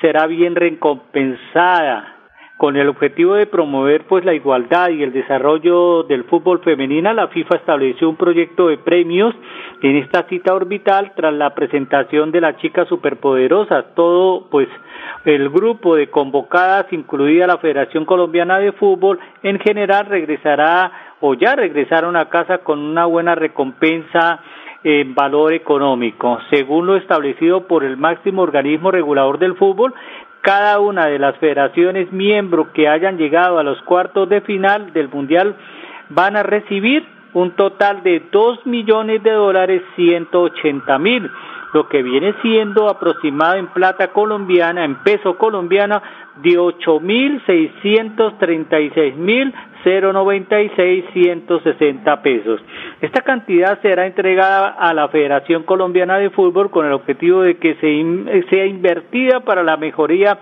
será 0.00 0.28
bien 0.28 0.54
recompensada 0.54 2.17
con 2.58 2.76
el 2.76 2.88
objetivo 2.88 3.34
de 3.34 3.46
promover 3.46 4.04
pues 4.08 4.24
la 4.24 4.34
igualdad 4.34 4.90
y 4.90 5.04
el 5.04 5.12
desarrollo 5.12 6.02
del 6.02 6.24
fútbol 6.24 6.58
femenino, 6.58 7.12
la 7.14 7.28
FIFA 7.28 7.56
estableció 7.56 8.08
un 8.08 8.16
proyecto 8.16 8.66
de 8.66 8.78
premios 8.78 9.32
en 9.80 9.96
esta 9.96 10.24
cita 10.24 10.52
orbital 10.52 11.12
tras 11.14 11.32
la 11.32 11.54
presentación 11.54 12.32
de 12.32 12.40
las 12.40 12.56
chicas 12.56 12.88
superpoderosas. 12.88 13.94
Todo 13.94 14.48
pues 14.50 14.68
el 15.24 15.48
grupo 15.50 15.94
de 15.94 16.10
convocadas, 16.10 16.92
incluida 16.92 17.46
la 17.46 17.58
Federación 17.58 18.04
Colombiana 18.04 18.58
de 18.58 18.72
Fútbol, 18.72 19.20
en 19.44 19.60
general 19.60 20.06
regresará 20.06 20.90
o 21.20 21.34
ya 21.34 21.54
regresaron 21.54 22.16
a 22.16 22.28
casa 22.28 22.58
con 22.58 22.80
una 22.80 23.06
buena 23.06 23.36
recompensa 23.36 24.40
en 24.82 25.14
valor 25.14 25.52
económico. 25.52 26.38
Según 26.50 26.86
lo 26.86 26.96
establecido 26.96 27.66
por 27.66 27.84
el 27.84 27.96
máximo 27.96 28.42
organismo 28.42 28.90
regulador 28.90 29.38
del 29.38 29.56
fútbol, 29.56 29.92
cada 30.48 30.80
una 30.80 31.04
de 31.08 31.18
las 31.18 31.36
federaciones 31.36 32.10
miembros 32.10 32.68
que 32.68 32.88
hayan 32.88 33.18
llegado 33.18 33.58
a 33.58 33.62
los 33.62 33.82
cuartos 33.82 34.30
de 34.30 34.40
final 34.40 34.94
del 34.94 35.10
Mundial 35.10 35.54
van 36.08 36.36
a 36.38 36.42
recibir 36.42 37.06
un 37.34 37.52
total 37.52 38.02
de 38.02 38.22
2 38.32 38.66
millones 38.66 39.22
de 39.22 39.32
dólares 39.32 39.82
180 39.96 40.98
mil, 40.98 41.30
lo 41.74 41.88
que 41.88 42.02
viene 42.02 42.34
siendo 42.42 42.88
aproximado 42.88 43.56
en 43.56 43.66
plata 43.68 44.08
colombiana, 44.08 44.84
en 44.84 44.96
peso 45.02 45.36
colombiana, 45.36 46.02
de 46.42 46.56
8 46.56 47.00
mil 47.00 47.42
636 47.46 49.16
mil 49.16 49.52
096 49.84 51.04
160 51.12 52.22
pesos. 52.22 52.60
Esta 53.00 53.22
cantidad 53.22 53.80
será 53.80 54.06
entregada 54.06 54.68
a 54.68 54.92
la 54.92 55.08
Federación 55.08 55.62
Colombiana 55.62 56.18
de 56.18 56.30
Fútbol 56.30 56.70
con 56.70 56.86
el 56.86 56.92
objetivo 56.92 57.42
de 57.42 57.56
que 57.58 57.74
sea 58.50 58.66
invertida 58.66 59.40
para 59.40 59.62
la 59.62 59.76
mejoría 59.76 60.38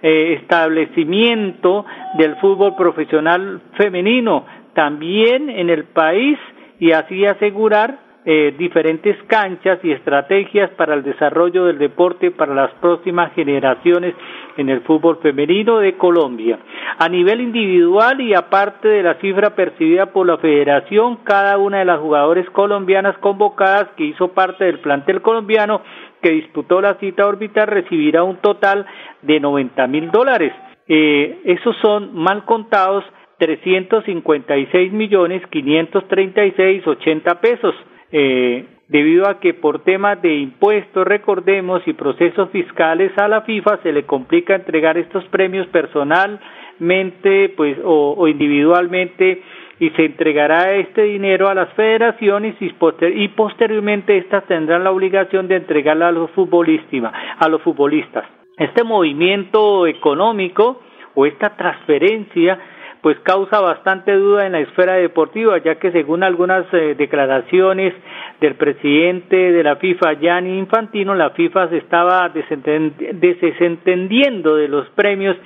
eh, 0.00 0.38
establecimiento 0.40 1.84
del 2.18 2.36
fútbol 2.36 2.76
profesional 2.76 3.60
femenino 3.76 4.44
también 4.78 5.50
en 5.50 5.70
el 5.70 5.86
país 5.86 6.38
y 6.78 6.92
así 6.92 7.26
asegurar 7.26 7.98
eh, 8.24 8.54
diferentes 8.56 9.16
canchas 9.26 9.80
y 9.82 9.90
estrategias 9.90 10.70
para 10.76 10.94
el 10.94 11.02
desarrollo 11.02 11.64
del 11.64 11.78
deporte 11.78 12.30
para 12.30 12.54
las 12.54 12.70
próximas 12.74 13.32
generaciones 13.34 14.14
en 14.56 14.68
el 14.68 14.82
fútbol 14.82 15.18
femenino 15.20 15.78
de 15.78 15.96
Colombia. 15.96 16.60
A 16.96 17.08
nivel 17.08 17.40
individual 17.40 18.20
y 18.20 18.34
aparte 18.34 18.86
de 18.86 19.02
la 19.02 19.14
cifra 19.14 19.56
percibida 19.56 20.12
por 20.12 20.28
la 20.28 20.36
federación, 20.36 21.16
cada 21.24 21.58
una 21.58 21.80
de 21.80 21.84
las 21.84 21.98
jugadoras 21.98 22.48
colombianas 22.50 23.18
convocadas 23.18 23.88
que 23.96 24.04
hizo 24.04 24.28
parte 24.28 24.64
del 24.64 24.78
plantel 24.78 25.22
colombiano 25.22 25.82
que 26.22 26.30
disputó 26.30 26.80
la 26.80 26.94
cita 27.00 27.26
orbital 27.26 27.66
recibirá 27.66 28.22
un 28.22 28.36
total 28.36 28.86
de 29.22 29.40
90 29.40 29.88
mil 29.88 30.12
dólares. 30.12 30.52
Eh, 30.86 31.40
esos 31.46 31.76
son 31.82 32.14
mal 32.14 32.44
contados 32.44 33.04
356 33.38 34.92
millones 34.92 35.42
536 35.50 36.86
80 36.86 37.40
pesos. 37.40 37.74
Eh, 38.10 38.64
debido 38.88 39.28
a 39.28 39.38
que 39.38 39.54
por 39.54 39.84
temas 39.84 40.20
de 40.22 40.34
impuestos, 40.34 41.06
recordemos, 41.06 41.82
y 41.86 41.92
procesos 41.92 42.50
fiscales 42.50 43.12
a 43.18 43.28
la 43.28 43.42
FIFA 43.42 43.78
se 43.82 43.92
le 43.92 44.04
complica 44.04 44.54
entregar 44.54 44.96
estos 44.96 45.24
premios 45.26 45.66
personalmente 45.68 47.50
pues, 47.56 47.76
o, 47.84 48.26
individualmente 48.26 49.42
y 49.78 49.90
se 49.90 50.06
entregará 50.06 50.72
este 50.72 51.02
dinero 51.02 51.48
a 51.48 51.54
las 51.54 51.72
federaciones 51.74 52.56
y, 52.60 53.28
posteriormente 53.28 54.16
estas 54.16 54.44
tendrán 54.46 54.82
la 54.82 54.90
obligación 54.90 55.46
de 55.46 55.56
entregarla 55.56 56.08
a 56.08 56.12
los. 56.12 56.30
A 56.30 57.48
los 57.48 57.62
futbolistas. 57.62 58.24
Este 58.56 58.82
movimiento 58.82 59.86
económico 59.86 60.80
o 61.14 61.26
esta 61.26 61.56
transferencia 61.56 62.58
pues 63.02 63.18
causa 63.20 63.60
bastante 63.60 64.12
duda 64.12 64.46
en 64.46 64.52
la 64.52 64.60
esfera 64.60 64.94
deportiva, 64.94 65.58
ya 65.58 65.74
que 65.76 65.92
según 65.92 66.22
algunas 66.22 66.64
eh, 66.72 66.94
declaraciones 66.96 67.92
del 68.40 68.54
presidente 68.54 69.36
de 69.36 69.62
la 69.62 69.76
FIFA, 69.76 70.14
Gianni 70.14 70.58
Infantino, 70.58 71.14
la 71.14 71.28
FIFA 71.30 71.68
se 71.68 71.76
estaba 71.78 72.30
desentendiendo 72.30 74.56
de 74.56 74.68
los 74.68 74.88
premios. 74.90 75.36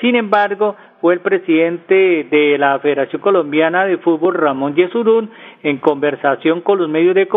Sin 0.00 0.16
embargo, 0.16 0.76
fue 1.00 1.14
el 1.14 1.20
presidente 1.20 2.26
de 2.30 2.58
la 2.58 2.78
Federación 2.80 3.22
Colombiana 3.22 3.84
de 3.84 3.98
Fútbol, 3.98 4.34
Ramón 4.34 4.74
Yesurún, 4.74 5.30
en 5.62 5.78
conversación 5.78 6.60
con 6.60 6.78
los 6.78 6.88
medios 6.88 7.14
de, 7.14 7.28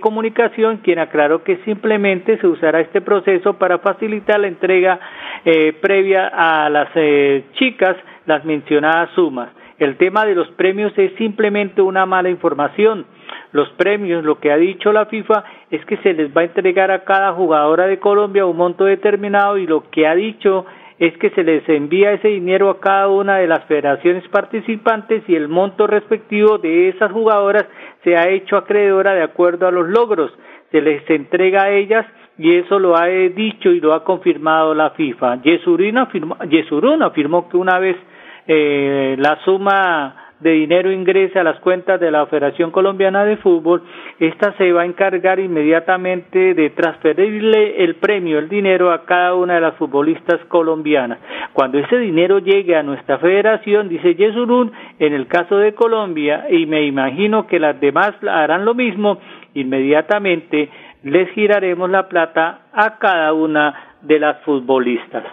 comunicación, 0.00 0.78
quien 0.78 0.98
aclaró 0.98 1.44
que 1.44 1.58
simplemente 1.64 2.38
se 2.38 2.46
usará 2.46 2.80
este 2.80 3.00
proceso 3.00 3.54
para 3.54 3.78
facilitar 3.78 4.40
la 4.40 4.48
entrega 4.48 4.98
eh, 5.44 5.72
previa 5.80 6.28
a 6.28 6.68
las 6.68 6.88
eh, 6.94 7.44
chicas 7.54 7.96
las 8.26 8.44
mencionadas 8.44 9.10
sumas. 9.14 9.50
El 9.78 9.96
tema 9.96 10.24
de 10.24 10.34
los 10.34 10.48
premios 10.52 10.92
es 10.96 11.12
simplemente 11.14 11.82
una 11.82 12.06
mala 12.06 12.30
información. 12.30 13.06
Los 13.52 13.68
premios, 13.70 14.24
lo 14.24 14.38
que 14.38 14.52
ha 14.52 14.56
dicho 14.56 14.92
la 14.92 15.06
FIFA 15.06 15.44
es 15.70 15.84
que 15.86 15.96
se 15.98 16.12
les 16.12 16.34
va 16.36 16.42
a 16.42 16.44
entregar 16.44 16.90
a 16.90 17.04
cada 17.04 17.32
jugadora 17.32 17.86
de 17.86 17.98
Colombia 17.98 18.46
un 18.46 18.56
monto 18.56 18.84
determinado 18.84 19.58
y 19.58 19.66
lo 19.66 19.90
que 19.90 20.06
ha 20.06 20.14
dicho 20.14 20.64
es 20.98 21.16
que 21.18 21.30
se 21.30 21.42
les 21.42 21.68
envía 21.68 22.12
ese 22.12 22.28
dinero 22.28 22.70
a 22.70 22.80
cada 22.80 23.08
una 23.08 23.38
de 23.38 23.48
las 23.48 23.64
federaciones 23.64 24.26
participantes 24.28 25.24
y 25.26 25.34
el 25.34 25.48
monto 25.48 25.86
respectivo 25.86 26.58
de 26.58 26.88
esas 26.88 27.10
jugadoras 27.10 27.66
se 28.04 28.16
ha 28.16 28.28
hecho 28.28 28.56
acreedora 28.56 29.12
de 29.14 29.22
acuerdo 29.22 29.66
a 29.66 29.72
los 29.72 29.88
logros. 29.88 30.32
Se 30.70 30.80
les 30.80 31.08
entrega 31.10 31.64
a 31.64 31.70
ellas 31.70 32.06
y 32.38 32.56
eso 32.56 32.78
lo 32.78 32.96
ha 32.96 33.06
dicho 33.06 33.70
y 33.70 33.80
lo 33.80 33.92
ha 33.92 34.04
confirmado 34.04 34.74
la 34.74 34.90
FIFA. 34.90 35.42
Yesurún 35.42 35.98
afirmó, 35.98 36.36
afirmó 37.02 37.48
que 37.48 37.56
una 37.56 37.78
vez 37.78 37.96
eh, 38.46 39.16
la 39.18 39.38
suma 39.44 40.24
de 40.40 40.50
dinero 40.50 40.92
ingrese 40.92 41.38
a 41.38 41.42
las 41.44 41.58
cuentas 41.60 41.98
de 41.98 42.10
la 42.10 42.26
Federación 42.26 42.70
Colombiana 42.70 43.24
de 43.24 43.38
Fútbol, 43.38 43.82
esta 44.18 44.52
se 44.58 44.72
va 44.72 44.82
a 44.82 44.84
encargar 44.84 45.40
inmediatamente 45.40 46.52
de 46.52 46.70
transferirle 46.70 47.82
el 47.82 47.94
premio, 47.94 48.38
el 48.38 48.50
dinero 48.50 48.92
a 48.92 49.06
cada 49.06 49.34
una 49.34 49.54
de 49.54 49.62
las 49.62 49.74
futbolistas 49.76 50.44
colombianas. 50.48 51.18
Cuando 51.54 51.78
ese 51.78 51.98
dinero 51.98 52.40
llegue 52.40 52.76
a 52.76 52.82
nuestra 52.82 53.18
federación, 53.18 53.88
dice 53.88 54.16
Yesurún, 54.16 54.70
en 54.98 55.14
el 55.14 55.28
caso 55.28 55.56
de 55.56 55.72
Colombia, 55.72 56.44
y 56.50 56.66
me 56.66 56.84
imagino 56.84 57.46
que 57.46 57.58
las 57.58 57.80
demás 57.80 58.12
harán 58.28 58.66
lo 58.66 58.74
mismo, 58.74 59.18
inmediatamente 59.54 60.68
les 61.04 61.30
giraremos 61.30 61.88
la 61.88 62.08
plata 62.08 62.66
a 62.72 62.98
cada 62.98 63.32
una 63.32 63.94
de 64.02 64.18
las 64.18 64.42
futbolistas. 64.42 65.24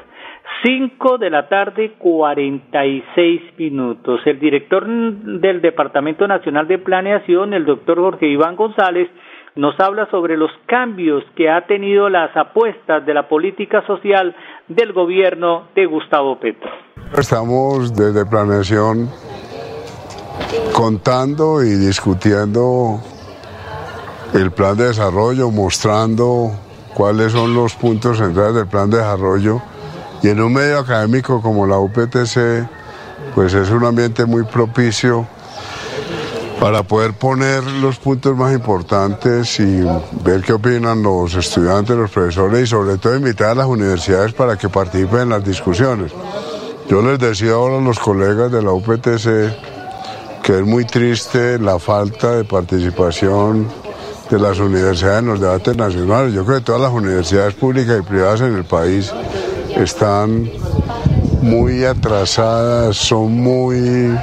5 0.64 1.18
de 1.18 1.30
la 1.30 1.50
tarde, 1.50 1.94
46 1.98 3.42
minutos. 3.58 4.22
El 4.26 4.40
director 4.40 4.86
del 4.88 5.62
Departamento 5.62 6.28
Nacional 6.28 6.68
de 6.68 6.78
Planeación, 6.78 7.54
el 7.54 7.66
doctor 7.66 8.00
Jorge 8.00 8.28
Iván 8.28 8.56
González, 8.56 9.10
nos 9.56 9.78
habla 9.80 10.08
sobre 10.12 10.38
los 10.38 10.52
cambios 10.68 11.24
que 11.36 11.50
ha 11.50 11.66
tenido 11.66 12.10
las 12.10 12.36
apuestas 12.38 13.06
de 13.06 13.14
la 13.14 13.28
política 13.28 13.86
social 13.86 14.36
del 14.68 14.94
gobierno 14.94 15.68
de 15.76 15.86
Gustavo 15.86 16.40
Petro. 16.40 16.70
Estamos 17.18 17.94
desde 17.94 18.26
planeación 18.26 19.10
contando 20.74 21.64
y 21.64 21.76
discutiendo 21.76 23.00
el 24.34 24.52
plan 24.52 24.78
de 24.78 24.86
desarrollo, 24.86 25.50
mostrando 25.52 26.52
cuáles 26.94 27.34
son 27.34 27.54
los 27.54 27.76
puntos 27.76 28.18
centrales 28.18 28.56
del 28.56 28.68
plan 28.68 28.90
de 28.90 28.98
desarrollo 28.98 29.62
y 30.24 30.30
en 30.30 30.42
un 30.42 30.54
medio 30.54 30.80
académico 30.80 31.42
como 31.42 31.66
la 31.66 31.78
UPTC, 31.80 32.68
pues 33.36 33.54
es 33.54 33.70
un 33.70 33.86
ambiente 33.86 34.26
muy 34.26 34.44
propicio 34.44 35.28
para 36.60 36.84
poder 36.84 37.14
poner 37.14 37.64
los 37.64 37.98
puntos 37.98 38.38
más 38.38 38.54
importantes 38.54 39.60
y 39.60 39.82
ver 40.24 40.42
qué 40.42 40.54
opinan 40.54 41.02
los 41.02 41.34
estudiantes, 41.34 41.98
los 41.98 42.12
profesores 42.12 42.62
y 42.62 42.68
sobre 42.68 42.98
todo 42.98 43.16
invitar 43.16 43.50
a 43.50 43.56
las 43.56 43.66
universidades 43.66 44.34
para 44.34 44.58
que 44.58 44.70
participen 44.70 45.22
en 45.22 45.30
las 45.30 45.44
discusiones. 45.44 46.12
Yo 46.88 47.02
les 47.02 47.18
decía 47.18 47.54
ahora 47.54 47.78
a 47.78 47.82
los 47.82 47.98
colegas 47.98 48.52
de 48.52 48.62
la 48.62 48.72
UPTC 48.74 49.72
que 50.44 50.60
es 50.60 50.66
muy 50.66 50.86
triste 50.86 51.58
la 51.58 51.80
falta 51.80 52.36
de 52.36 52.44
participación 52.44 53.68
de 54.30 54.40
las 54.40 54.60
universidades 54.60 55.20
en 55.20 55.28
los 55.28 55.40
debates 55.40 55.76
nacionales. 55.76 56.34
Yo 56.34 56.46
creo 56.46 56.60
que 56.60 56.66
todas 56.66 56.82
las 56.82 56.92
universidades 56.92 57.54
públicas 57.54 58.00
y 58.00 58.02
privadas 58.04 58.42
en 58.42 58.56
el 58.56 58.66
país 58.66 59.12
están 59.78 60.50
muy 61.42 61.86
atrasadas, 61.86 62.98
son 62.98 63.34
muy 63.34 64.16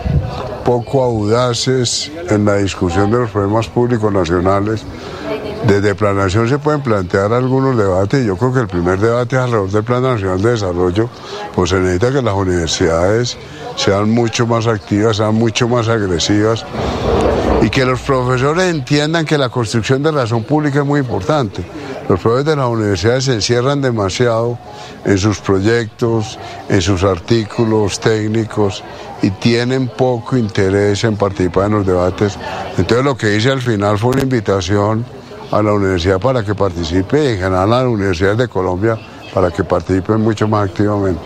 poco 0.64 1.02
audaces 1.02 2.10
en 2.28 2.44
la 2.44 2.56
discusión 2.56 3.10
de 3.10 3.18
los 3.18 3.30
problemas 3.30 3.68
públicos 3.68 4.12
nacionales. 4.12 4.84
Desde 5.66 5.94
Planación 5.94 6.48
se 6.48 6.58
pueden 6.58 6.82
plantear 6.82 7.32
algunos 7.32 7.76
debates. 7.76 8.24
Yo 8.24 8.36
creo 8.36 8.52
que 8.52 8.60
el 8.60 8.68
primer 8.68 9.00
debate 9.00 9.36
alrededor 9.36 9.70
del 9.70 9.82
Plan 9.82 10.02
Nacional 10.02 10.40
de 10.40 10.50
Desarrollo, 10.50 11.08
pues 11.54 11.70
se 11.70 11.80
necesita 11.80 12.12
que 12.12 12.22
las 12.22 12.34
universidades 12.34 13.36
sean 13.76 14.10
mucho 14.10 14.46
más 14.46 14.66
activas, 14.66 15.16
sean 15.16 15.34
mucho 15.34 15.68
más 15.68 15.88
agresivas 15.88 16.64
y 17.62 17.70
que 17.70 17.84
los 17.84 18.00
profesores 18.00 18.64
entiendan 18.64 19.24
que 19.24 19.36
la 19.36 19.48
construcción 19.48 20.02
de 20.02 20.12
razón 20.12 20.44
pública 20.44 20.80
es 20.80 20.84
muy 20.84 21.00
importante. 21.00 21.62
Los 22.08 22.20
profesores 22.20 22.44
de 22.44 22.56
las 22.56 22.66
universidades 22.66 23.24
se 23.24 23.34
encierran 23.34 23.80
demasiado 23.80 24.58
en 25.04 25.18
sus 25.18 25.38
proyectos, 25.40 26.38
en 26.68 26.80
sus 26.80 27.04
artículos 27.04 28.00
técnicos 28.00 28.82
y 29.22 29.30
tienen 29.30 29.88
poco 29.88 30.36
interés 30.36 31.04
en 31.04 31.16
participar 31.16 31.66
en 31.66 31.72
los 31.72 31.86
debates. 31.86 32.38
Entonces 32.76 33.04
lo 33.04 33.16
que 33.16 33.36
hice 33.36 33.50
al 33.50 33.60
final 33.60 33.98
fue 33.98 34.10
una 34.10 34.22
invitación 34.22 35.04
a 35.50 35.62
la 35.62 35.72
universidad 35.72 36.20
para 36.20 36.44
que 36.44 36.54
participe 36.54 37.24
y 37.24 37.28
en 37.28 37.36
general 37.36 37.72
a 37.72 37.82
las 37.82 37.86
universidades 37.86 38.38
de 38.38 38.48
Colombia 38.48 38.98
para 39.34 39.50
que 39.50 39.64
participen 39.64 40.20
mucho 40.20 40.46
más 40.46 40.68
activamente. 40.68 41.20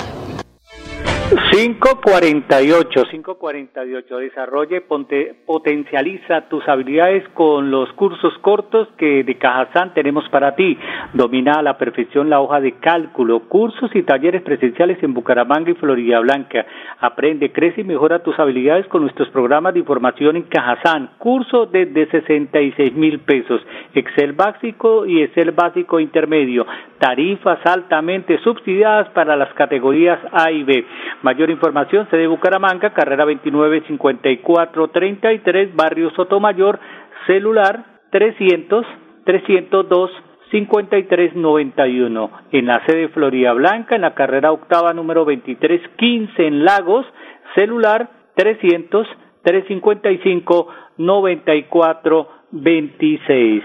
548, 1.53 3.05
548. 3.11 4.17
Desarrolle, 4.17 4.81
ponte, 4.81 5.35
potencializa 5.45 6.49
tus 6.49 6.67
habilidades 6.67 7.29
con 7.35 7.71
los 7.71 7.93
cursos 7.93 8.33
cortos 8.41 8.89
que 8.97 9.23
de 9.23 9.37
Cajazán 9.37 9.93
tenemos 9.93 10.27
para 10.31 10.55
ti. 10.55 10.79
Domina 11.13 11.59
a 11.59 11.63
la 11.63 11.77
perfección 11.77 12.31
la 12.31 12.41
hoja 12.41 12.59
de 12.63 12.79
cálculo, 12.79 13.41
cursos 13.51 13.95
y 13.95 14.03
talleres 14.03 14.41
presenciales 14.41 15.03
en 15.03 15.13
Bucaramanga 15.13 15.71
y 15.71 15.75
Florida 15.75 16.21
Blanca. 16.21 16.65
Aprende, 17.01 17.53
crece 17.53 17.83
y 17.83 17.85
mejora 17.85 18.23
tus 18.23 18.39
habilidades 18.39 18.87
con 18.87 19.03
nuestros 19.03 19.29
programas 19.29 19.75
de 19.75 19.81
información 19.81 20.37
en 20.37 20.45
Cajazán. 20.45 21.11
Curso 21.19 21.67
desde 21.67 22.11
66 22.11 22.95
mil 22.95 23.19
pesos. 23.21 23.61
Excel 23.93 24.33
básico 24.33 25.05
y 25.05 25.21
Excel 25.21 25.51
básico 25.51 26.01
intermedio. 26.01 26.65
Tarifas 26.99 27.59
altamente 27.67 28.39
subsidiadas 28.39 29.11
para 29.11 29.37
las 29.37 29.53
categorías 29.53 30.19
A 30.33 30.51
y 30.51 30.63
B. 30.63 30.87
Mayor 31.21 31.42
información, 31.51 32.09
sede 32.11 32.27
Bucaramanga, 32.27 32.95
carrera 32.95 33.25
29 33.25 33.85
54 33.87 34.89
33, 34.89 35.75
barrio 35.75 36.11
Sotomayor, 36.11 36.79
celular 37.27 37.87
300 38.11 38.85
302 39.25 40.11
5391. 40.51 42.31
En 42.53 42.67
la 42.67 42.85
sede 42.87 43.09
Florida 43.09 43.55
Blanca, 43.55 43.97
en 43.97 44.03
la 44.03 44.15
carrera 44.15 44.53
octava 44.53 44.93
número 44.93 45.25
2315 45.25 46.47
en 46.47 46.65
Lagos, 46.65 47.07
celular 47.55 48.11
300 48.37 49.09
355 49.43 50.69
9426. 50.99 53.65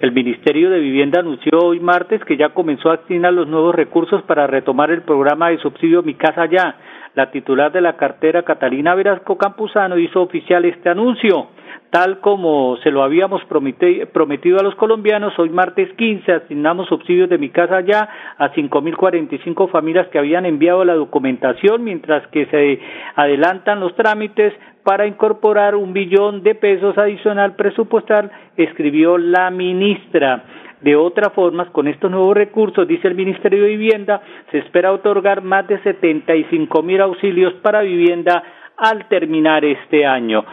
El 0.00 0.12
Ministerio 0.12 0.70
de 0.70 0.78
Vivienda 0.78 1.20
anunció 1.20 1.58
hoy 1.58 1.80
martes 1.80 2.24
que 2.24 2.36
ya 2.36 2.50
comenzó 2.50 2.90
a 2.90 2.94
asignar 2.94 3.32
los 3.32 3.48
nuevos 3.48 3.74
recursos 3.74 4.22
para 4.22 4.46
retomar 4.46 4.92
el 4.92 5.02
programa 5.02 5.48
de 5.48 5.58
subsidio 5.58 6.04
Mi 6.04 6.14
Casa 6.14 6.46
Ya. 6.46 6.76
La 7.14 7.30
titular 7.30 7.72
de 7.72 7.80
la 7.80 7.96
cartera, 7.96 8.42
Catalina 8.42 8.94
Velasco 8.94 9.36
Campuzano, 9.38 9.98
hizo 9.98 10.22
oficial 10.22 10.64
este 10.64 10.88
anuncio. 10.88 11.48
Tal 11.90 12.20
como 12.20 12.76
se 12.82 12.90
lo 12.90 13.02
habíamos 13.02 13.42
prometido 13.46 14.58
a 14.60 14.62
los 14.62 14.74
colombianos, 14.74 15.38
hoy 15.38 15.48
martes 15.48 15.90
15 15.94 16.32
asignamos 16.32 16.86
subsidios 16.86 17.30
de 17.30 17.38
mi 17.38 17.48
casa 17.48 17.80
ya 17.80 18.06
a 18.36 18.52
5.045 18.52 19.70
familias 19.70 20.06
que 20.08 20.18
habían 20.18 20.44
enviado 20.44 20.84
la 20.84 20.92
documentación, 20.92 21.84
mientras 21.84 22.26
que 22.28 22.44
se 22.46 22.80
adelantan 23.16 23.80
los 23.80 23.94
trámites 23.96 24.52
para 24.84 25.06
incorporar 25.06 25.74
un 25.76 25.94
billón 25.94 26.42
de 26.42 26.54
pesos 26.54 26.98
adicional 26.98 27.56
presupuestal, 27.56 28.30
escribió 28.58 29.16
la 29.16 29.50
ministra. 29.50 30.44
De 30.80 30.94
otra 30.94 31.30
forma, 31.30 31.66
con 31.72 31.88
estos 31.88 32.10
nuevos 32.10 32.36
recursos, 32.36 32.86
dice 32.86 33.08
el 33.08 33.14
Ministerio 33.14 33.62
de 33.62 33.70
Vivienda, 33.70 34.22
se 34.50 34.58
espera 34.58 34.92
otorgar 34.92 35.42
más 35.42 35.66
de 35.66 35.80
75 35.82 36.82
mil 36.82 37.00
auxilios 37.00 37.52
para 37.54 37.82
vivienda 37.82 38.42
al 38.76 39.08
terminar 39.08 39.64
este 39.64 40.06
año. 40.06 40.44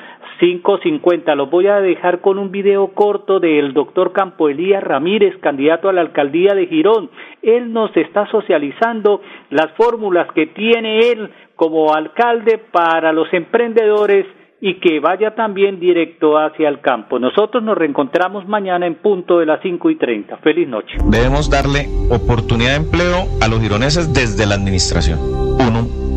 5.50. 0.42 1.36
Los 1.36 1.50
voy 1.50 1.68
a 1.68 1.80
dejar 1.80 2.20
con 2.22 2.40
un 2.40 2.52
video 2.52 2.88
corto 2.88 3.40
del 3.40 3.74
doctor 3.74 4.12
Campo 4.12 4.50
Elías 4.50 4.84
Ramírez, 4.84 5.38
candidato 5.40 5.88
a 5.88 5.94
la 5.94 6.02
alcaldía 6.02 6.54
de 6.56 6.68
Girón. 6.68 7.10
Él 7.42 7.72
nos 7.72 7.96
está 7.96 8.28
socializando 8.28 9.22
las 9.50 9.72
fórmulas 9.74 10.30
que 10.34 10.48
tiene 10.48 11.12
él 11.12 11.30
como 11.56 11.94
alcalde 11.94 12.60
para 12.72 13.14
los 13.14 13.32
emprendedores 13.34 14.26
y 14.62 14.80
que 14.80 15.00
vaya 15.00 15.36
también 15.36 15.80
directo 15.80 16.38
hacia 16.38 16.70
el 16.70 16.82
campo. 16.82 17.20
Nosotros 17.20 17.64
nos 17.64 17.78
reencontramos 17.78 18.48
mañana 18.48 18.88
en 18.88 18.96
punto 18.96 19.40
de 19.40 19.46
las 19.46 19.62
5 19.62 19.90
y 19.90 19.96
30. 19.98 20.38
Feliz 20.38 20.68
noche. 20.68 20.98
Debemos 21.06 21.50
darle 21.50 21.88
oportunidad 22.10 22.72
de 22.72 22.86
empleo 22.86 23.28
a 23.42 23.48
los 23.48 23.60
gironeses 23.60 24.14
desde 24.14 24.46
la 24.46 24.56
administración. 24.56 25.20
Uno, 25.20 25.82
un, 25.82 26.15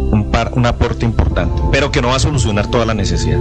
un 0.55 0.66
aporte 0.66 1.05
importante, 1.05 1.61
pero 1.72 1.90
que 1.90 2.01
no 2.01 2.09
va 2.09 2.16
a 2.16 2.20
solucionar 2.20 2.68
toda 2.68 2.87
la 2.87 2.94
necesidad. 2.94 3.38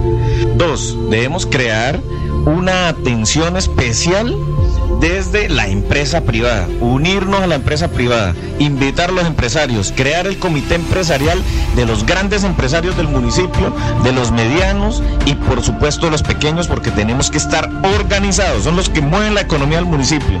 Dos, 0.56 0.96
debemos 1.10 1.46
crear 1.46 2.00
una 2.44 2.88
atención 2.88 3.56
especial 3.56 4.34
desde 5.00 5.48
la 5.48 5.68
empresa 5.68 6.22
privada, 6.22 6.66
unirnos 6.80 7.40
a 7.40 7.46
la 7.46 7.54
empresa 7.54 7.88
privada, 7.88 8.34
invitar 8.58 9.10
a 9.10 9.12
los 9.12 9.26
empresarios, 9.26 9.92
crear 9.94 10.26
el 10.26 10.38
comité 10.38 10.74
empresarial 10.74 11.40
de 11.76 11.86
los 11.86 12.04
grandes 12.04 12.42
empresarios 12.42 12.96
del 12.96 13.06
municipio, 13.08 13.72
de 14.02 14.12
los 14.12 14.32
medianos 14.32 15.02
y 15.26 15.34
por 15.34 15.62
supuesto 15.62 16.10
los 16.10 16.22
pequeños 16.22 16.66
porque 16.66 16.90
tenemos 16.90 17.30
que 17.30 17.38
estar 17.38 17.70
organizados, 17.98 18.64
son 18.64 18.76
los 18.76 18.88
que 18.88 19.00
mueven 19.00 19.34
la 19.34 19.42
economía 19.42 19.78
del 19.78 19.86
municipio. 19.86 20.40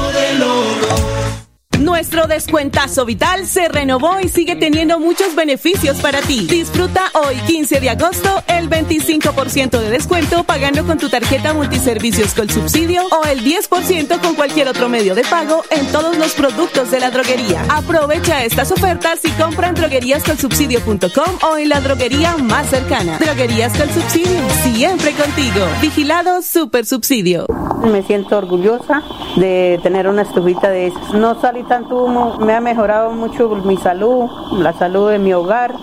Nuestro 2.01 2.25
descuentazo 2.25 3.05
vital 3.05 3.45
se 3.45 3.67
renovó 3.67 4.19
y 4.19 4.27
sigue 4.27 4.55
teniendo 4.55 4.99
muchos 4.99 5.35
beneficios 5.35 5.97
para 5.97 6.19
ti. 6.21 6.47
Disfruta 6.47 7.03
hoy, 7.13 7.35
15 7.45 7.79
de 7.79 7.91
agosto, 7.91 8.43
el 8.47 8.71
25% 8.71 9.79
de 9.79 9.91
descuento 9.91 10.43
pagando 10.43 10.83
con 10.83 10.97
tu 10.97 11.09
tarjeta 11.09 11.53
multiservicios 11.53 12.33
con 12.33 12.49
subsidio 12.49 13.03
o 13.05 13.23
el 13.25 13.45
10% 13.45 14.19
con 14.19 14.33
cualquier 14.33 14.67
otro 14.67 14.89
medio 14.89 15.13
de 15.13 15.21
pago 15.25 15.63
en 15.69 15.85
todos 15.91 16.17
los 16.17 16.33
productos 16.33 16.89
de 16.89 17.01
la 17.01 17.11
droguería. 17.11 17.63
Aprovecha 17.69 18.43
estas 18.45 18.71
ofertas 18.71 19.19
y 19.23 19.29
compra 19.33 19.67
en 19.67 19.75
drogueríascolsubsidio.com 19.75 21.37
o 21.51 21.57
en 21.59 21.69
la 21.69 21.81
droguería 21.81 22.35
más 22.37 22.67
cercana. 22.71 23.19
Droguerías 23.19 23.77
con 23.77 23.87
subsidio, 23.93 24.49
siempre 24.63 25.11
contigo. 25.11 25.67
Vigilado 25.83 26.41
Super 26.41 26.83
Subsidio. 26.83 27.45
Me 27.83 28.03
siento 28.03 28.37
orgullosa 28.37 29.01
de 29.37 29.79
tener 29.81 30.07
una 30.07 30.21
estufita 30.21 30.69
de 30.69 30.87
esas. 30.87 31.13
No 31.13 31.39
salí 31.39 31.63
tanto 31.63 32.03
humo, 32.03 32.37
me 32.39 32.53
ha 32.53 32.61
mejorado 32.61 33.11
mucho 33.11 33.49
mi 33.63 33.77
salud, 33.77 34.29
la 34.53 34.73
salud 34.73 35.09
de 35.09 35.19
mi 35.19 35.33
hogar. 35.33 35.73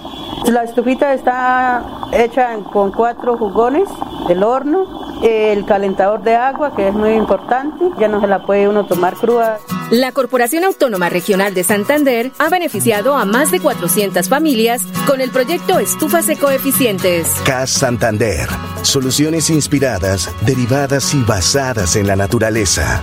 La 0.47 0.63
estufita 0.63 1.13
está 1.13 1.83
hecha 2.13 2.57
con 2.73 2.93
cuatro 2.93 3.37
jugones 3.37 3.89
del 4.29 4.43
horno, 4.43 4.87
el 5.23 5.65
calentador 5.65 6.23
de 6.23 6.37
agua, 6.37 6.75
que 6.75 6.89
es 6.89 6.95
muy 6.95 7.13
importante, 7.13 7.91
ya 7.99 8.09
no 8.09 8.21
se 8.21 8.29
la 8.29 8.41
puede 8.41 8.69
uno 8.69 8.85
tomar 8.85 9.15
cruda. 9.15 9.59
La 9.91 10.13
Corporación 10.13 10.65
Autónoma 10.65 11.09
Regional 11.09 11.55
de 11.55 11.65
Santander 11.65 12.31
ha 12.39 12.51
beneficiado 12.51 13.15
a 13.15 13.25
más 13.25 13.51
de 13.51 13.59
400 13.59 14.29
familias 14.29 14.83
con 15.07 15.23
el 15.23 15.31
proyecto 15.31 15.79
Estufas 15.79 16.29
Ecoeficientes. 16.29 17.29
CAS 17.47 17.71
Santander. 17.71 18.49
Soluciones 18.83 19.49
inspiradas, 19.49 20.31
derivadas 20.43 21.15
y 21.15 21.23
basadas 21.23 21.97
en 21.97 22.07
la 22.07 22.17
naturaleza. 22.17 23.03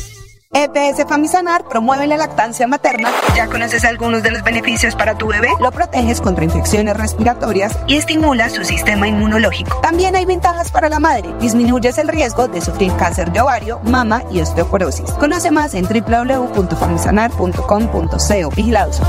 EPS 0.53 1.07
Famisanar 1.07 1.65
promueve 1.69 2.07
la 2.07 2.17
lactancia 2.17 2.67
materna. 2.67 3.09
¿Ya 3.35 3.47
conoces 3.47 3.85
algunos 3.85 4.21
de 4.21 4.31
los 4.31 4.43
beneficios 4.43 4.95
para 4.95 5.17
tu 5.17 5.27
bebé? 5.27 5.47
Lo 5.61 5.71
proteges 5.71 6.19
contra 6.19 6.43
infecciones 6.43 6.97
respiratorias 6.97 7.79
y 7.87 7.95
estimula 7.95 8.49
su 8.49 8.65
sistema 8.65 9.07
inmunológico. 9.07 9.79
También 9.81 10.17
hay 10.17 10.25
ventajas 10.25 10.69
para 10.69 10.89
la 10.89 10.99
madre. 10.99 11.33
Disminuyes 11.39 11.97
el 11.97 12.09
riesgo 12.09 12.49
de 12.49 12.59
sufrir 12.59 12.91
cáncer 12.97 13.31
de 13.31 13.39
ovario, 13.39 13.79
mama 13.83 14.23
y 14.29 14.41
osteoporosis. 14.41 15.09
Conoce 15.11 15.51
más 15.51 15.73
en 15.73 15.85
www.famisanar.com.co. 15.85 18.49
Vigilados. 18.53 19.01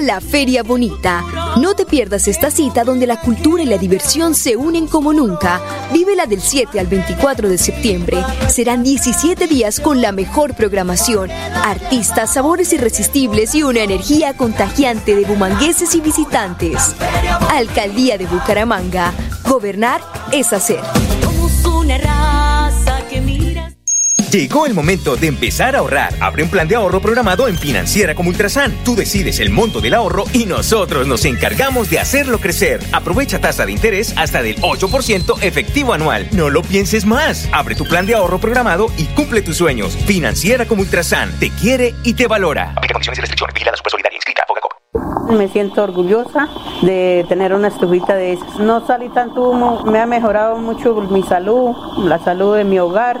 La 0.00 0.20
Feria 0.20 0.62
Bonita. 0.62 1.22
No 1.60 1.74
te 1.74 1.86
pierdas 1.86 2.26
esta 2.26 2.50
cita 2.50 2.84
donde 2.84 3.06
la 3.06 3.20
cultura 3.20 3.62
y 3.62 3.66
la 3.66 3.78
diversión 3.78 4.34
se 4.34 4.56
unen 4.56 4.86
como 4.86 5.12
nunca. 5.12 5.60
Vívela 5.92 6.26
del 6.26 6.40
7 6.40 6.80
al 6.80 6.86
24 6.88 7.48
de 7.48 7.58
septiembre. 7.58 8.24
Serán 8.48 8.82
17 8.82 9.46
días 9.46 9.78
con 9.78 10.00
la 10.00 10.10
mejor 10.10 10.54
programación, 10.54 11.30
artistas, 11.30 12.34
sabores 12.34 12.72
irresistibles 12.72 13.54
y 13.54 13.62
una 13.62 13.82
energía 13.82 14.34
contagiante 14.36 15.14
de 15.14 15.24
bumangueses 15.24 15.94
y 15.94 16.00
visitantes. 16.00 16.94
Alcaldía 17.50 18.18
de 18.18 18.26
Bucaramanga. 18.26 19.12
Gobernar 19.48 20.00
es 20.32 20.52
hacer. 20.52 21.03
Llegó 24.34 24.66
el 24.66 24.74
momento 24.74 25.14
de 25.14 25.28
empezar 25.28 25.76
a 25.76 25.78
ahorrar. 25.78 26.12
Abre 26.18 26.42
un 26.42 26.48
plan 26.48 26.66
de 26.66 26.74
ahorro 26.74 27.00
programado 27.00 27.46
en 27.46 27.56
Financiera 27.56 28.16
como 28.16 28.30
Ultrasan. 28.30 28.72
Tú 28.84 28.96
decides 28.96 29.38
el 29.38 29.50
monto 29.50 29.80
del 29.80 29.94
ahorro 29.94 30.24
y 30.32 30.44
nosotros 30.44 31.06
nos 31.06 31.24
encargamos 31.24 31.88
de 31.88 32.00
hacerlo 32.00 32.40
crecer. 32.40 32.80
Aprovecha 32.90 33.40
tasa 33.40 33.64
de 33.64 33.70
interés 33.70 34.12
hasta 34.16 34.42
del 34.42 34.56
8% 34.56 35.40
efectivo 35.40 35.92
anual. 35.92 36.26
No 36.32 36.50
lo 36.50 36.62
pienses 36.62 37.06
más. 37.06 37.48
Abre 37.52 37.76
tu 37.76 37.84
plan 37.84 38.06
de 38.06 38.16
ahorro 38.16 38.40
programado 38.40 38.88
y 38.98 39.04
cumple 39.04 39.40
tus 39.40 39.58
sueños. 39.58 39.96
Financiera 39.98 40.66
como 40.66 40.82
Ultrasan. 40.82 41.38
Te 41.38 41.50
quiere 41.50 41.94
y 42.02 42.14
te 42.14 42.26
valora. 42.26 42.72
Aplica 42.74 42.94
condiciones 42.94 43.18
y 43.18 43.20
restricciones. 43.20 43.54
Vigilada 43.54 43.76
Solidaria. 43.88 44.16
Inscrita 44.16 44.44
Me 45.30 45.46
siento 45.46 45.84
orgullosa 45.84 46.48
de 46.82 47.24
tener 47.28 47.54
una 47.54 47.68
estufita 47.68 48.16
de 48.16 48.32
esas. 48.32 48.58
No 48.58 48.84
salí 48.84 49.10
tanto 49.10 49.48
humo, 49.48 49.84
me 49.84 50.00
ha 50.00 50.06
mejorado 50.06 50.56
mucho 50.56 50.92
mi 51.02 51.22
salud, 51.22 51.76
la 51.98 52.18
salud 52.18 52.56
de 52.56 52.64
mi 52.64 52.80
hogar. 52.80 53.20